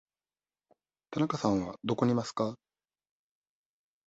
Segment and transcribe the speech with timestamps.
[1.11, 2.57] 田中さんはどこにいますか。